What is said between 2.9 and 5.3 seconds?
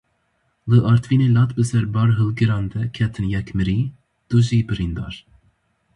ketin yek mirî, du jî birîndar.